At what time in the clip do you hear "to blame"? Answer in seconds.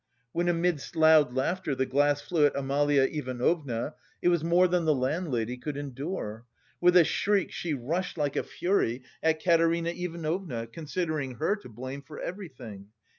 11.57-12.01